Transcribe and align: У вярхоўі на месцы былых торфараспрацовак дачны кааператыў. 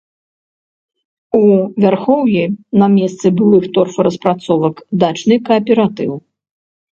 У 1.39 1.41
вярхоўі 1.85 2.43
на 2.83 2.87
месцы 2.95 3.27
былых 3.43 3.63
торфараспрацовак 3.77 4.75
дачны 5.05 5.35
кааператыў. 5.51 6.11